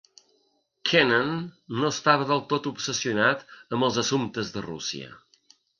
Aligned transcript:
Kennan 0.91 1.29
no 1.81 1.91
estava 1.97 2.27
del 2.33 2.43
tot 2.55 2.71
obsessionat 2.73 3.47
amb 3.59 3.91
els 3.91 4.05
assumptes 4.07 4.55
de 4.57 4.69
Rússia. 4.71 5.17